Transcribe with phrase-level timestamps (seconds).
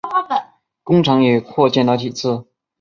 [0.81, 2.47] 工厂也扩建了几次。